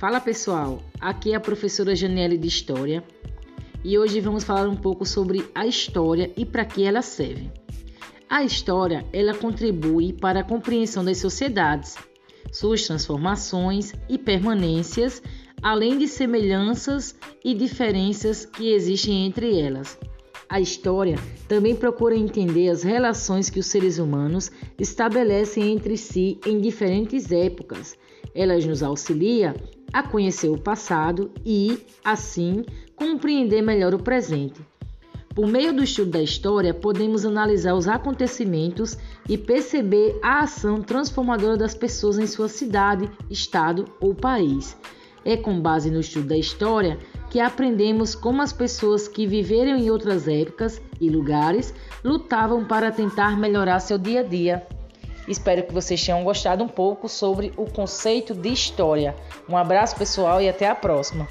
Fala 0.00 0.18
pessoal, 0.18 0.82
aqui 0.98 1.32
é 1.32 1.36
a 1.36 1.40
professora 1.40 1.94
Janiele 1.94 2.38
de 2.38 2.48
História 2.48 3.04
e 3.84 3.98
hoje 3.98 4.18
vamos 4.18 4.44
falar 4.44 4.66
um 4.66 4.74
pouco 4.74 5.04
sobre 5.04 5.44
a 5.54 5.66
história 5.66 6.32
e 6.38 6.46
para 6.46 6.64
que 6.64 6.82
ela 6.82 7.02
serve. 7.02 7.50
A 8.26 8.42
história, 8.42 9.04
ela 9.12 9.34
contribui 9.34 10.14
para 10.14 10.40
a 10.40 10.42
compreensão 10.42 11.04
das 11.04 11.18
sociedades, 11.18 11.98
suas 12.50 12.86
transformações 12.86 13.92
e 14.08 14.16
permanências, 14.16 15.22
além 15.62 15.98
de 15.98 16.08
semelhanças 16.08 17.14
e 17.44 17.52
diferenças 17.52 18.46
que 18.46 18.72
existem 18.72 19.26
entre 19.26 19.60
elas. 19.60 19.98
A 20.50 20.58
história 20.58 21.16
também 21.46 21.76
procura 21.76 22.16
entender 22.16 22.70
as 22.70 22.82
relações 22.82 23.48
que 23.48 23.60
os 23.60 23.66
seres 23.66 24.00
humanos 24.00 24.50
estabelecem 24.80 25.70
entre 25.70 25.96
si 25.96 26.40
em 26.44 26.60
diferentes 26.60 27.30
épocas. 27.30 27.96
Elas 28.34 28.66
nos 28.66 28.82
auxilia 28.82 29.54
a 29.92 30.02
conhecer 30.02 30.48
o 30.48 30.58
passado 30.58 31.30
e, 31.46 31.78
assim, 32.04 32.64
compreender 32.96 33.62
melhor 33.62 33.94
o 33.94 34.02
presente. 34.02 34.60
Por 35.36 35.46
meio 35.46 35.72
do 35.72 35.84
estudo 35.84 36.10
da 36.10 36.22
história, 36.22 36.74
podemos 36.74 37.24
analisar 37.24 37.74
os 37.74 37.86
acontecimentos 37.86 38.98
e 39.28 39.38
perceber 39.38 40.18
a 40.20 40.40
ação 40.40 40.82
transformadora 40.82 41.56
das 41.56 41.76
pessoas 41.76 42.18
em 42.18 42.26
sua 42.26 42.48
cidade, 42.48 43.08
estado 43.30 43.84
ou 44.00 44.16
país. 44.16 44.76
É 45.24 45.36
com 45.36 45.60
base 45.60 45.92
no 45.92 46.00
estudo 46.00 46.26
da 46.26 46.36
história 46.36 46.98
que 47.30 47.38
aprendemos 47.38 48.14
como 48.14 48.42
as 48.42 48.52
pessoas 48.52 49.06
que 49.06 49.24
viveram 49.24 49.76
em 49.76 49.88
outras 49.88 50.26
épocas 50.26 50.82
e 51.00 51.08
lugares 51.08 51.72
lutavam 52.04 52.64
para 52.64 52.90
tentar 52.90 53.38
melhorar 53.38 53.78
seu 53.78 53.96
dia 53.96 54.20
a 54.20 54.24
dia. 54.24 54.66
Espero 55.28 55.62
que 55.62 55.72
vocês 55.72 56.04
tenham 56.04 56.24
gostado 56.24 56.64
um 56.64 56.68
pouco 56.68 57.08
sobre 57.08 57.52
o 57.56 57.64
conceito 57.66 58.34
de 58.34 58.52
história. 58.52 59.14
Um 59.48 59.56
abraço 59.56 59.94
pessoal 59.96 60.42
e 60.42 60.48
até 60.48 60.68
a 60.68 60.74
próxima. 60.74 61.28